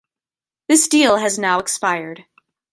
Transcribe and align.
This 0.67 0.87
deal 0.87 1.17
has 1.17 1.37
now 1.37 1.59
expired. 1.59 2.25